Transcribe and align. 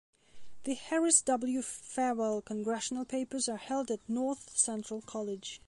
The 0.63 0.73
Harris 0.73 1.21
W. 1.21 1.61
Fawell 1.61 2.43
Congressional 2.43 3.05
Papers 3.05 3.47
are 3.47 3.57
held 3.57 3.91
at 3.91 3.99
North 4.09 4.49
Central 4.57 5.01
College. 5.01 5.59